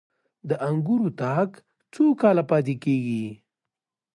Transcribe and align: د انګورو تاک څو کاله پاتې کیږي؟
د 0.49 0.51
انګورو 0.69 1.07
تاک 1.21 1.51
څو 1.93 2.03
کاله 2.21 2.43
پاتې 2.51 2.75
کیږي؟ 2.83 3.25